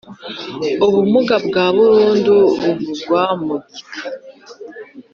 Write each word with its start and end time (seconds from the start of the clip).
Ubumuga 0.85 1.35
bwa 1.45 1.65
burundu 1.75 2.35
buvugwa 2.61 3.21
mu 3.45 3.55
gika 3.71 4.07